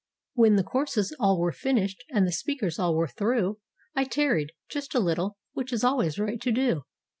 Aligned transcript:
When 0.33 0.55
the 0.55 0.63
courses 0.63 1.15
all 1.19 1.37
were 1.39 1.51
finished 1.51 2.03
and 2.09 2.25
the 2.25 2.31
speakers 2.31 2.79
all 2.79 2.95
were 2.95 3.07
through 3.07 3.59
I 3.95 4.03
tarried, 4.05 4.51
just 4.67 4.95
a 4.95 4.99
little, 4.99 5.37
which 5.53 5.71
is 5.71 5.83
always 5.83 6.17
right 6.17 6.41
to 6.41 6.51
do. 6.51 6.85